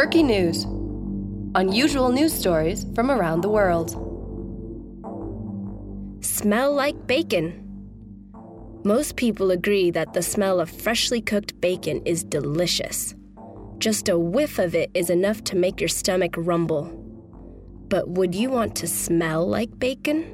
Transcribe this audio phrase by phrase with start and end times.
[0.00, 0.64] Quirky News
[1.54, 3.90] Unusual news stories from around the world.
[6.24, 7.52] Smell like bacon.
[8.82, 13.14] Most people agree that the smell of freshly cooked bacon is delicious.
[13.76, 16.84] Just a whiff of it is enough to make your stomach rumble.
[17.90, 20.24] But would you want to smell like bacon?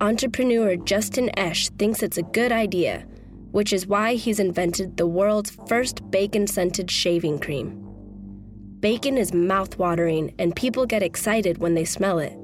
[0.00, 3.04] Entrepreneur Justin Esch thinks it's a good idea,
[3.50, 7.82] which is why he's invented the world's first bacon scented shaving cream.
[8.80, 12.34] Bacon is mouth-watering and people get excited when they smell it.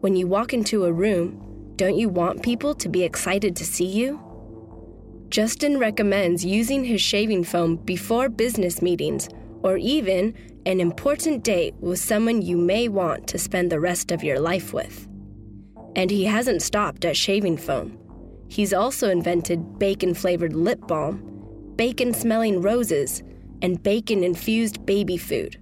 [0.00, 3.86] When you walk into a room, don't you want people to be excited to see
[3.86, 4.20] you?
[5.28, 9.28] Justin recommends using his shaving foam before business meetings
[9.62, 10.34] or even
[10.66, 14.72] an important date with someone you may want to spend the rest of your life
[14.72, 15.08] with.
[15.96, 17.98] And he hasn't stopped at shaving foam.
[18.48, 23.22] He's also invented bacon flavored lip balm, bacon smelling roses,
[23.62, 25.58] and bacon infused baby food.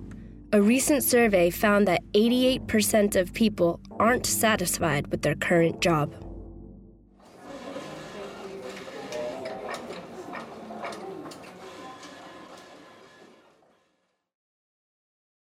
[0.54, 6.14] a recent survey found that 88% of people aren't satisfied with their current job.